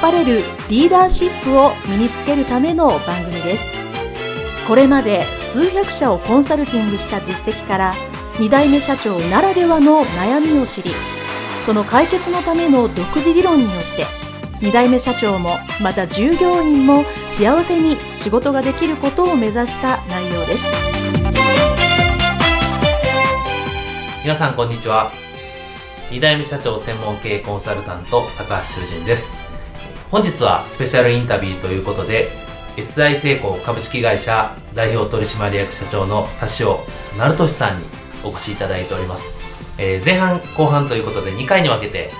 [0.00, 3.64] 張れるリーダーシップを身につけるための番組です。
[4.66, 7.94] これまで数百社をコンサルティングした実績から
[8.34, 10.92] 2代目社長ならではの悩みを知り
[11.66, 14.06] その解決のための独自理論によって
[14.64, 20.60] 2代目社長もまた従業員も幸せに仕事ができることを目指した内容です。
[24.22, 25.10] 皆さんこんにちは。
[26.10, 29.39] 2代目社長専門経営コンサルタント高橋修人です。
[30.10, 32.30] 本日はスペシャルインタビューということで
[32.76, 36.80] SI 成功株式会社代表取締役社長の指尾
[37.16, 37.84] 成俊さんに
[38.24, 39.32] お越しいただいております、
[39.78, 42.10] えー、前半後半ということで2回に分けて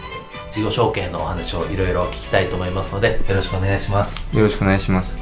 [0.52, 4.20] 事業承継のお話をいろいろ聞きたいと思いますのでよろしくお願いします。
[4.36, 5.18] よろしくお願いします。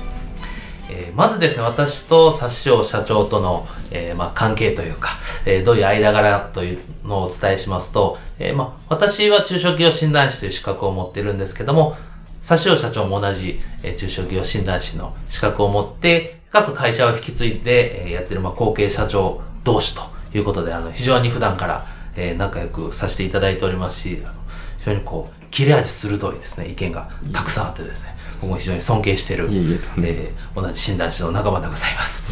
[0.91, 11.95] えー、まずですね、私と冊尾社長との、えー、まあ、関係というか、えー、どういう間柄というのをお伝えしますと、えまあ、私は中小企業診断士という資格を持っているんですけども、
[12.43, 20.03] 冊尾社長も同じ、え中小企業診断士の資格を持って、かつ会社を引き継いで、えやってる、まあ、後継社長同士と
[20.35, 21.87] いうことで、あの、非常に普段から、
[22.17, 24.23] え仲良くさせていただいておりますし、
[24.79, 32.23] 非常にこう、切れ味鋭いですね、意見がたくさんあってですね、僕も非常に尊敬している、いいえー、同じ診断士の仲間でございます。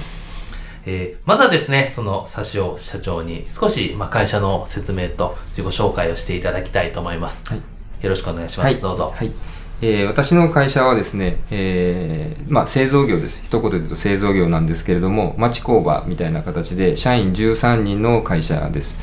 [0.89, 7.43] えー、まずはですね、その指尾社長に少し、まあ、会社の説明と自己紹介をしていただきたいと思います。
[7.47, 7.59] はい、
[8.03, 8.73] よろしくお願いします。
[8.73, 9.13] はい、どうぞ。
[9.15, 13.43] はいえー、私の会社はですね、えー、まあ、製造業です。
[13.45, 18.99] 一言で言うと製造業なんですけれども、町工場みたいな形で、社員13人の会社です。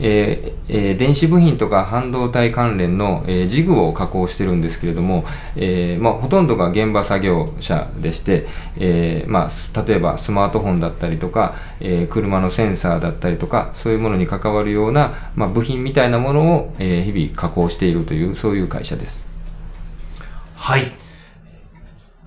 [0.00, 5.24] えーえー、電子部品とか半導体関連の、えー、ジグを加工してるんですけれども、
[5.56, 8.46] えーまあ、ほとんどが現場作業者でして、
[8.76, 19.27] えーまあ、例えばスマートフォンだったりとか、えー、車のセンサーだったりとかそういうものに関わるような、まあ、部品みたいなものを、えー、日々加工しているというそういう会社です
[20.58, 20.92] はい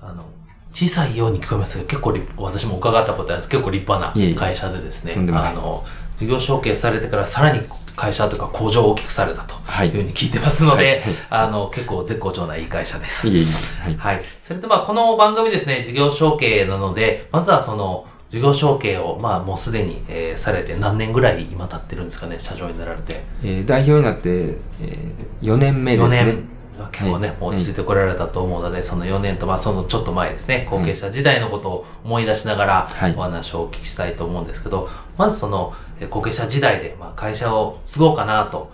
[0.00, 0.24] あの
[0.72, 5.84] 小さいように聞こえますが結構私も伺ったことあるんです結構立派な会社でですねあの
[6.16, 7.60] 事業承継されてからさらに
[7.94, 9.54] 会社とか工場を大きくされたと
[9.84, 13.28] いうふうに聞いてますので、はいはい、あの、結構絶好調ないい会社です。
[13.28, 13.44] いえいえ
[13.84, 14.24] はい、はい。
[14.40, 23.22] それでまあ、この番組ですね、事業承継なので、まずはその、事業承継を、まあ、もうすでに、えー、されて何年ぐらい今経ってるんですかね、社長になられて。
[23.42, 26.16] えー、代表になって、えー、4年目ですね。
[26.16, 26.61] 4年。
[26.90, 35.74] 結構ね、はい、落ち着いてこられたと思うので、その4年と、まあ、そのちょっと前ですね、後継者時代のことを思い出しながら、お話をお聞きしたいと思うんですけど、まずその、
[36.10, 38.70] 後継者時代で、まあ、会社を継ごうかなと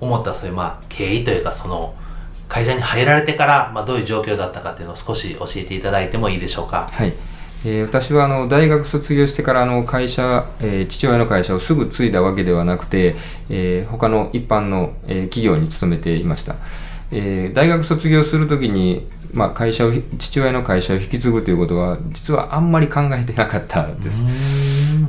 [0.00, 1.94] 思った、そういう、まあ、経緯というか、その、
[2.48, 6.88] 会社に入られてから、まあ、どういう状況だったかっていうのを少し教えていただいてもいいでしょうか？
[6.92, 7.12] はい。
[7.66, 13.16] えー、私はあの大学卒業してからあの会社、えー、父親の会社をすぐ継いだわけではなくて、
[13.48, 16.56] えー、他の一般の、えー、企業に勤めていました。
[17.16, 24.24] えー、大学卒業するときに、まあ、会社を父親の会社を引き継ぐということは実はあんまり考えてなかったです。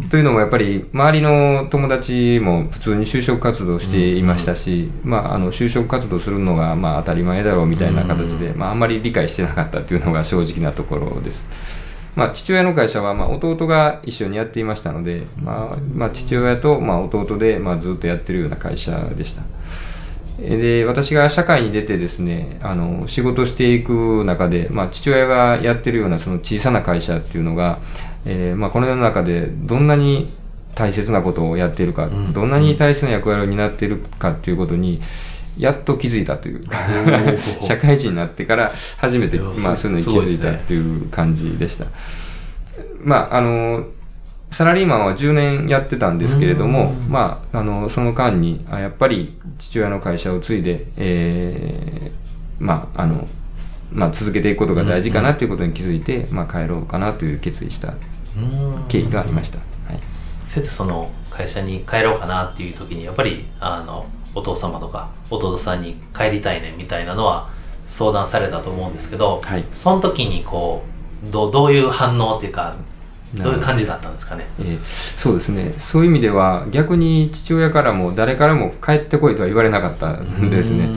[0.10, 11.46] というのもやっぱり周りの友達も普通に就職活動していましたし、まあ、あの就職活動するのがまあ当たり前だろうみたいな形で、まあ、あんまり理解してなかったというのが正直なところです。
[12.16, 19.42] まあ、父親の会社はまあ弟が一緒にやっていましたので、まあまあ、父親とまあ弟でまあずっとやってるような会社でした。
[20.40, 27.80] で、私が社会に出てですね、あの、仕事していく中で、まあ、父親がやってるようなその小さな会社っていうのが、
[28.26, 30.34] えー、まあ、この世の中でどんなに
[30.74, 35.02] 大切なことをやっているか、うん、どんなに大切な役割を担っているかっていうことに、
[35.58, 36.78] やっと気づいたというか
[37.66, 41.86] 社会人になってから初めて、まあ、そういうのに気づいたっていう感じでした。
[43.02, 43.86] まあ、あの、
[44.56, 53.28] サラリーマンは10年やってたんですけれども、まあ、あの、その間に、あやっぱり父親の会社を継いで、えー、まあ、あの、
[53.92, 57.96] まあ、続けていくことが大事かなということに気づいて、まあ、帰ろうかなという決意した
[58.88, 59.58] 経緯がありました。
[59.58, 60.00] はい。
[60.46, 67.50] それでその会社に帰ろうかなっていう時に、やっぱり、あの、お父様とか弟さんに帰りたいねみたいなのは
[67.88, 70.84] 相談されたと思うんですけど、はい、その時にこ
[71.28, 72.78] うどどういう反応っていうか
[73.44, 73.52] ど。
[73.52, 75.74] ういう感じだったんですかね、えー、そうですね。
[75.78, 80.90] そういう意味では逆に父親からも誰からも帰ってこいとは言われなかったんですね。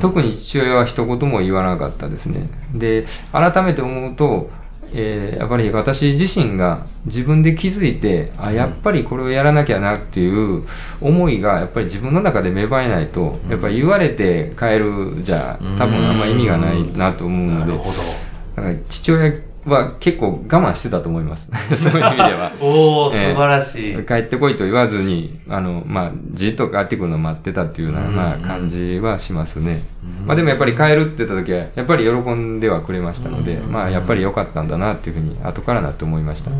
[0.00, 2.48] 特に父親は一言も言わなかったですね。
[2.74, 4.50] で改めて思うと
[4.92, 10.64] えーやっぱり私自身が自分で気づいてあやっぱりこれをやらなきゃなっていう
[11.00, 17.72] 思いがやっぱり自分の中で芽生えないとやっぱり言われて変えるじゃ多分あんま意味がないなと思うので。
[17.72, 17.98] なるほど。
[18.56, 19.32] だから父親
[19.70, 22.52] は結構我慢してたと思います そういう意味では。
[22.60, 24.04] おー、えー素晴らしい。
[24.06, 29.82] 帰ってこいと言わずに、あの、まあ、じっと帰ってくるのを待ってたっていうような、うんまあ、感じはしますね。
[30.26, 36.50] まあ、でもやっぱり帰るって言った時は、やっぱり喜んではくれましたので、うんまあ、やっぱり良かったんだなっていうふうに、後からなって思いました。
[36.50, 36.56] うん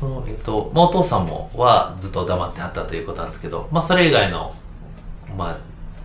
[0.00, 4.54] その、えっと、まあお父さんもはずっと黙ってはったということなんですけど、まあ、それ以外の、
[5.36, 5.56] まあ、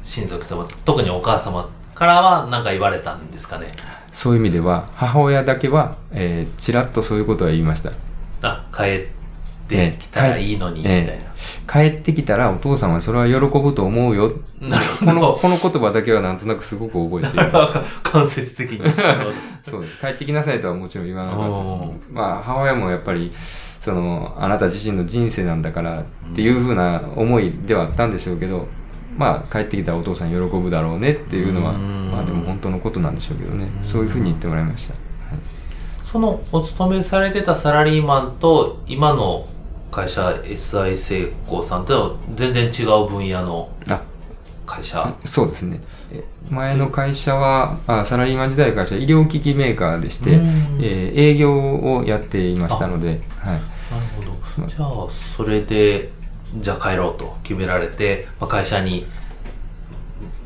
[0.03, 3.67] 親族とも、特にお母様からは何か言われたんですかね？
[4.15, 7.91] そういう意味では、母親だけは、えーちらっとそういうことは言いました。
[8.41, 9.07] あ、帰っ
[9.67, 11.11] てきたらいいのに、みたいな。
[11.11, 11.25] え
[11.69, 14.31] 帰ってきたらお父さんはそれは喜ぶと思うよ。
[14.61, 15.33] なるほこの、ど。
[15.33, 17.79] この言葉だけはなんとなくすごく覚えています。
[18.03, 18.79] 間接的に。
[19.63, 19.99] そうです。
[19.99, 22.13] 帰ってきなさいとはもちろん言わなかった。
[22.13, 23.33] まあ、母親もやっぱり、
[23.81, 26.03] その、あなた自身の人生なんだからっ
[26.33, 28.65] ていうふうな思いではあったんでしょうけど、
[29.17, 33.67] まあ、帰ってきたらお父さん喜ぶだろうねっていうのは、うんまあでも本当のことなんでしょうけどね。
[33.83, 34.95] そういうふうに言ってもらいました。
[36.03, 39.47] そのお勤めされてたサラリーマンと今の
[39.91, 44.01] 会社 SI 成功さんっていうのは全然違う分野のあ、
[44.65, 45.81] 会社そうですね。
[46.11, 53.17] え前の会社は、あサラリーマン時代の会社は医療機器メーカーでして、うんえー営業をやっていましたので、はい。
[53.17, 53.61] なる
[54.15, 56.11] ほどじゃあそれで
[56.57, 59.05] じゃあ帰ろうと決められて、まあ、会社に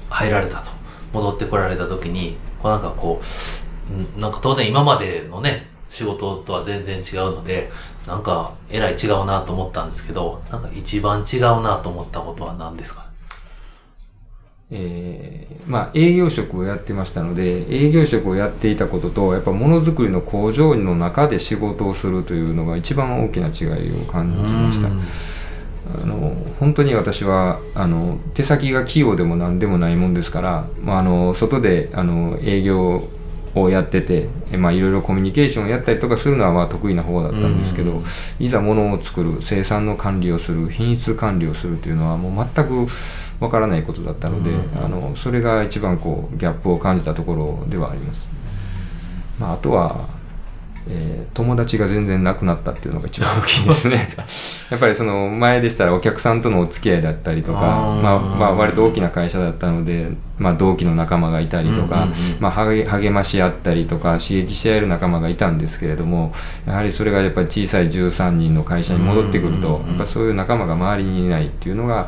[0.09, 0.69] 入られたと。
[1.11, 3.19] 戻ってこられた時にこうなんかこ
[4.15, 7.71] うんなんか当然今までのね仕事とは全然違うので
[8.05, 13.07] なんかえらい違うなと思ったんですけどなんか一番違うなと思ったことは何ですか？
[14.69, 24.89] えーまあ、営業職をやってましたので営業職をやっていたこととやっぱものづくりの工場の中で仕事をするというのが一番大きな違いを感じました。
[24.89, 25.01] うん
[25.95, 33.07] あの本当に私はあの手先が器用でも何でもないもんですから、まあ、あの外であの営業
[33.55, 38.05] をやってて、えまあ、いろいろコミュニケーションをやったりとかするのはまあ得意な方だったんですけど、うん
[38.39, 42.87] いざ物を作る生産の管理をする品質管理をするというのはもう全く
[43.43, 48.29] わからないことだったので、うんあのそれが一番こうギャップを感じたところではあります。
[49.39, 50.18] まあ、あとは、
[50.89, 54.15] えー友達が全然なくなったっていうのが一番大きいですね。
[54.69, 66.33] やっぱりその前でしたらお客さんとのお付き合いだったりとか、まあ、まあ割と大きな会社だったので、まあ同期の仲間がいたりとか、うんうんうんまあ励励まし合ったりとか刺激し合える仲間がいたんですけれども、
[66.67, 72.07] やはりそれがやっぱり小さい13人の会社に戻ってくると、うんうんうんやっぱそういう仲間が周りにいないっていうのが、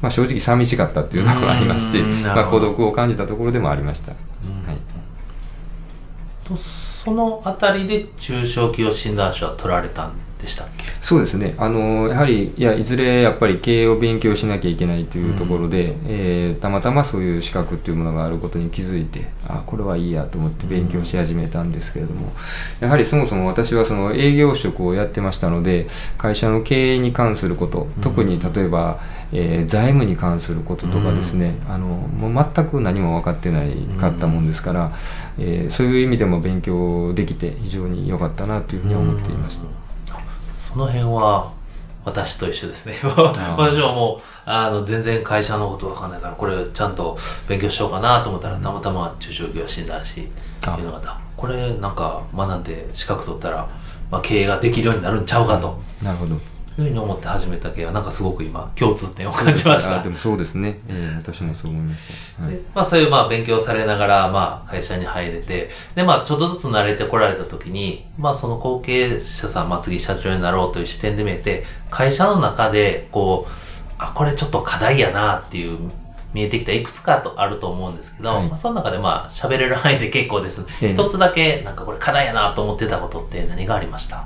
[0.00, 4.12] まあ正直寂しかったっていうのもありますし、まあ孤独を感じたところでもありました。
[6.42, 10.84] はいとそのあたりで中小企業診断士は取られたんでしたっけ？
[11.00, 11.54] そうですね。
[11.58, 22.32] あの、やはり、いや、いずれやっぱり経営を勉強しなきゃいけないというところで、えーたまたまそういう資格っていうものがあることに気づいて、あ、これはいいやと思って勉強し始めたんですけれども、
[22.80, 25.88] やはりそもそも私はその営業職をやってましたので、
[26.18, 29.00] 会社の経営に関すること、特に例えば、
[29.32, 34.92] えー財務に関することとかですね、あの、もう全く何も分かってないかったもんですから、
[35.38, 39.62] えーそういう意味でも勉強できて非常に良かったなというふうに思っています。
[40.52, 41.52] その辺は
[42.04, 42.94] 私と一緒ですね。
[43.00, 43.08] ー
[43.56, 50.24] 私はもう、あの、全然会社のことわかんないから、これちゃんと勉強しようかなと思ったら、たまたま中小企業診断士っ
[50.60, 51.18] ていうのがあった。
[51.36, 53.68] これなんか学んで資格取ったら、
[54.10, 55.80] まあ、経営ができるようになるんちゃうかと。
[56.02, 56.36] なるほど。
[56.78, 60.00] いうふうに思って始めた系は、なんかすごく今、共通点を感じました。
[60.00, 60.08] あで。
[60.08, 62.52] もそうですね、えー私もそう思いました、はい。
[62.52, 73.52] でまあそういうまあ勉強されながらまあ会社に入れて、でまあちょっとずつ慣れてこられた時に、まあその後継者さん、まあ次社長になろうという視点で見えて、会社の中でこう、
[73.98, 75.78] あ、これちょっと課題やなっていう
[76.32, 78.48] 見えてきたいくつかとあると思うんですけど、はい。
[78.48, 80.64] まあその中でまあ喋れる範囲で結構です。
[80.80, 80.92] ええ。
[80.94, 84.24] 一つだけなんかこれ課題やなと思ってたことって何がありました？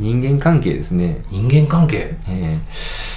[0.00, 2.16] 人間関係ですね、人間関係？
[2.28, 3.10] えー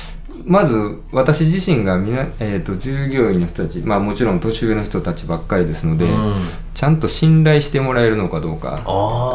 [0.46, 6.34] まず私自身がみな、えー、と従業員の人たち、まあ、もちろん年上の人たちばっかりですので、うん。
[6.74, 8.82] ちゃんと信頼してもらえるのかどうか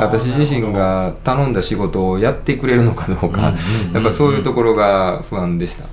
[0.01, 3.55] 私自身が頼んだ仕事をやってくれるのかどうか、
[3.95, 5.85] やっぱそういうところが不安でした、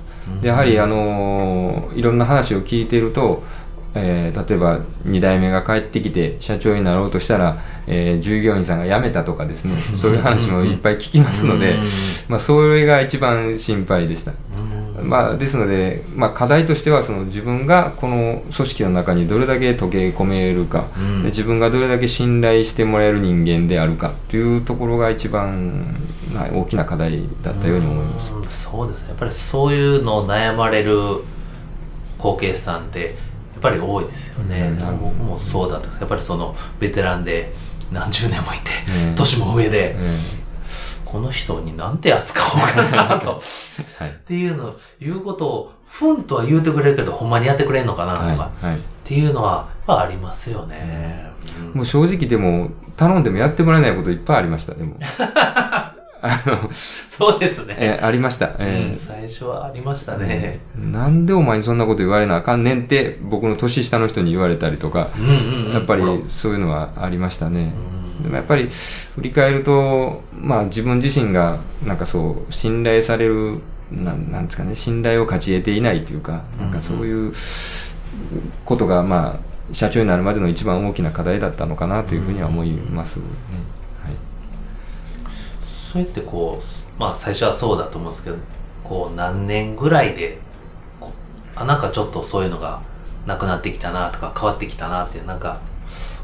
[0.42, 3.42] でやはりあのーいろんな話を聞いていると、
[3.96, 11.82] えー例えば2代目が帰ってきて社長になろうとしたら、えー従業員さんが辞めたとかですねそういう話もいっぱい聞きますのでうん、
[12.28, 14.32] まあ、それが一番心配でした。
[14.32, 15.08] うん。
[15.08, 21.22] まあ、ですので、まあ、課題としてはその自分がこの組織の中にどれだけ溶け込めるか、うん。
[21.22, 25.96] で自分がどれだけ信頼してもらえる人間であるかというところが一番、
[26.32, 28.32] まあ、大きな課題だったように思います。
[28.32, 28.44] うん。
[28.48, 29.08] そうですね。
[29.10, 30.96] やっぱりそういうのを悩まれる
[32.18, 33.10] 後継さんってや
[33.56, 34.98] っぱり多いですよね、うん。
[35.00, 36.00] 僕もそうだったんです。
[36.00, 37.52] やっぱりそのベテランで
[37.92, 38.70] 何十年もいて、
[39.08, 39.14] うん。
[39.14, 40.20] 年も上で、え
[41.04, 43.42] この人になんて扱おうかなと。
[44.00, 44.10] え はい。
[44.10, 48.36] っていうの言うことをふんとは言うてくれるけどほんまにやってくれんのかなとか、はい。
[48.36, 48.80] っはい。
[49.04, 51.30] ていうのはまあありますよね、
[51.72, 51.78] うん。
[51.78, 54.96] もう正直でも頼んでもやってもらえないこといっぱいありましたでも
[56.26, 65.72] あの、そうですね、えありました、うんえ最初はありましたね、なんでお前にそんなこと言われなあかんねんって僕の年下の人に言われたりとか、うんうんうん。
[65.72, 67.72] やっぱりそういうのはありましたね。
[68.18, 68.22] うん。
[68.24, 68.68] でもやっぱり
[69.14, 77.32] 振り返ると、まあ自分自身がなんかそう信頼される、なんなんですかね、信頼を勝ち得ていないというか、なんかそういう
[78.64, 83.22] ことがまあ社長になるまでの一番大きな課題だったのかなというふうには思いますね。
[83.52, 83.75] はい。
[85.96, 88.36] それってこうまあ最初はそうだと思うんですけど
[88.84, 90.38] こう何年ぐらいで
[91.54, 92.82] あなんかちょっとそういうのが
[93.24, 95.60] なくなってきたなとか変わってきたなってなんか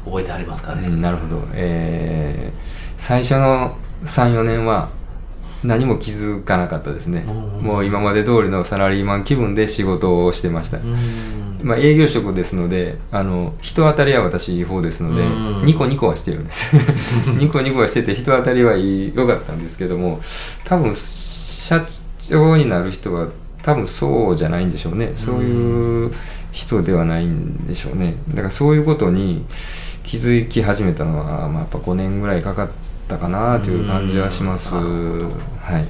[0.05, 1.41] 覚えてありますかね、うんなるほど。
[1.53, 3.75] えー最初の
[4.05, 4.87] 3、4年は
[5.63, 7.25] 何も気づかなかったですね。
[7.27, 10.77] うんもう今まで通りのサラリーマン気分で仕事をしてました。
[10.77, 10.97] うん
[11.63, 16.75] まあ、営業職ですので、あの、人当たりは私方ですのでうん、ニコニコはしてるんです。
[17.39, 20.19] ニコニコはしてて、人当たりはいい良かったんですけども、
[20.65, 21.85] 多分、社
[22.19, 23.27] 長になる人は
[23.63, 25.13] 多分そうじゃないんでしょうね。
[25.15, 26.11] そういう
[26.51, 28.15] 人ではないんでしょうね。
[28.29, 29.45] だからそういうことに
[30.03, 32.69] 気づき始めたのは、まあ、やっぱ5年ぐらいかかっ
[33.07, 34.73] たかなという感じはします。
[34.73, 35.31] うん
[35.61, 35.75] はい。
[35.75, 35.83] はい。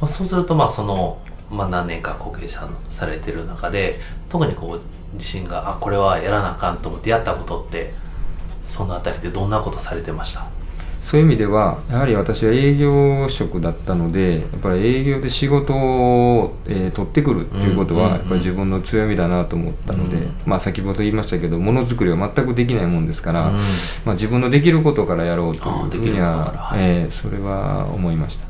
[0.00, 1.18] まあ、そうするとまあその、
[1.50, 7.92] まあ、何年か後継者されてる中で特にこう自信があこれはやらなあかんと思ってやったことって
[8.64, 10.46] そのあたりでどんなことされてました？
[11.02, 20.36] そういう意味ではやはり私は営業職だったのでやっぱり営業で仕事を、えー取ってくるっていうことはやっぱり自分の強みだなと思ったので、うん。
[20.46, 23.56] まあ先ほど言いましたけどものづくりは全くできないもんですから、うん。
[24.04, 26.80] まあ、自分のできることからやろうというふうには、はい。
[26.80, 28.44] えーそれは思いました。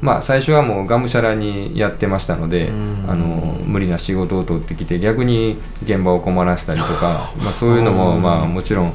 [0.00, 3.04] まあ最初はもうがむしゃらにやってましたので、うん。
[3.08, 8.22] あの無理な仕事を取ってきて逆に現場を困らせたりとか まあそういうのもうん。
[8.22, 8.92] まあもちろん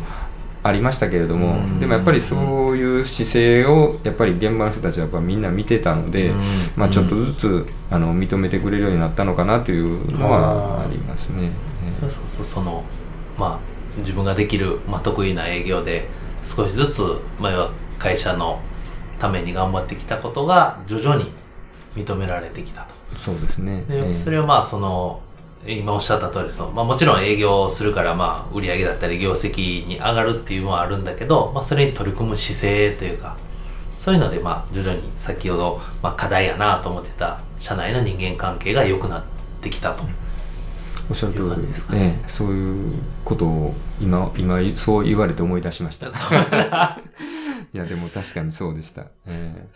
[0.63, 1.79] ありましたけれども、うん。
[1.79, 6.41] でもやっぱりそういう姿勢をやっぱり現場の人たちはやっぱみんな見てたので、うん。
[6.75, 11.51] まあ、ちょっとずつあの認めてくれるようになったのかなというのはありますね。
[11.83, 12.83] えそうそうその
[13.37, 13.59] まあ
[13.99, 16.07] 自分ができる、まあ、得意な営業で
[16.43, 17.01] 少しずつ、
[17.39, 18.59] まあ、要は会社の
[19.19, 21.31] ために頑張ってきたことが徐々に
[21.95, 22.93] 認められてきたと。
[23.13, 23.83] えそうですね。
[23.89, 24.13] で、ええ。
[24.13, 25.21] それをまあその
[25.67, 33.37] 今おっしゃった通りその、まあ、もちろん営業をするからまあ売上だったり業績に上がるっていうのはあるんだけど、まあ、それに取り組む姿勢というか
[33.99, 39.23] そういうのでまあ徐々に先ほど、まあ、課題やなと思ってた社内の人間関係が良くなっ
[39.61, 40.03] てきたと。
[41.09, 42.93] おっしゃる通りですかねええそういう
[43.25, 46.07] ことを今今そう言われて思い出しました。
[47.73, 49.05] いやでも確かにそうでした。
[49.25, 49.67] え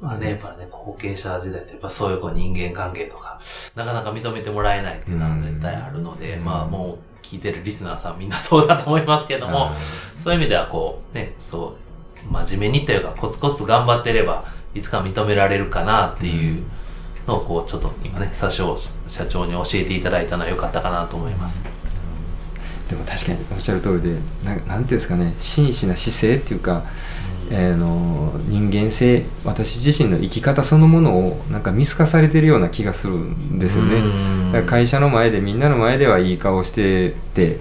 [0.00, 3.38] まあね、やっぱね、後継者時代ってやっぱそういうこう人間関係とか、
[3.74, 9.72] なかなか認めてもらえないっていうのは絶対あるので、うんまあもう聞いてるリスナーさんみんなそうだと思いますけえども、
[10.16, 11.76] そういう意味ではこう、ね、そ
[12.28, 16.62] う、真面目にというかコツコツ頑張ってれば、いつか認められるかなっていう
[17.26, 18.76] のをこう、ちょっと今ね、佐生
[19.08, 21.62] 社長に教えていただいたのは良かったかなと思います。
[22.88, 26.84] でも確かにおっしゃる通りでななんていうんですかね真摯な姿勢っていうか、
[27.50, 34.62] えーの人間性私自身の生き方そのものをなんか見透かされてるような気がするんですよね。
[34.66, 37.60] 会社の前でみんなの前ではいい顔してて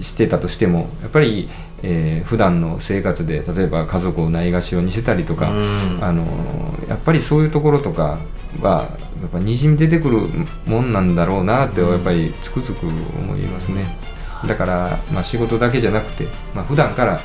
[0.00, 1.48] してたとしてもやっぱり、
[1.82, 5.98] えー普段の生活で例えば家族をないがしろにしてたりとか、うん。
[6.02, 6.24] あの
[6.88, 8.18] やっぱりそういうところとか
[8.60, 8.88] は
[9.20, 10.18] やっぱにじみ出てくる
[10.66, 13.96] もんなんだろうなってやっぱりつくづく思いますね。
[14.46, 17.20] だから、まあ、仕事だけじゃなくて、まあ普段から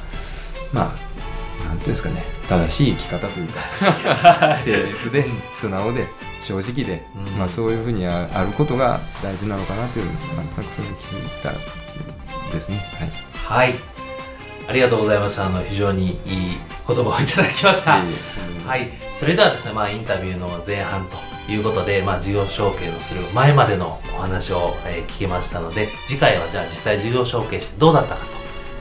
[0.72, 1.07] まあ
[1.78, 3.60] なんていうんですかね正しい生き方というか
[4.58, 6.08] 誠実で素直で
[6.42, 11.52] 正直で、うんまあ、そういうふうにああることが大事なのかなというなんとなくそれに気づいた
[12.52, 12.86] ですね。
[12.98, 13.12] はい
[13.48, 13.76] はい。
[14.68, 15.46] ありがとうございました。
[15.46, 18.04] あの、非常にいい言葉をいただきました。
[18.66, 18.90] はい。
[19.18, 21.18] それではですね、まあ、インタビューの前半と
[21.50, 28.26] いうことで、まあ、事業承継のする前までのお話を、えー聞けましたので、次回はじゃあ実際事業承継してどうだったか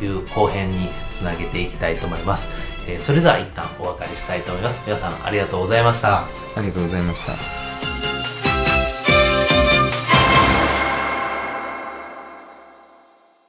[0.01, 2.49] という後編につなげていきたいと思います。
[2.89, 4.81] えーそれでは一旦お別れしたいと思います。
[4.87, 6.21] 皆さんありがとうございました。
[6.21, 6.29] あ
[6.61, 7.66] りがとうございました。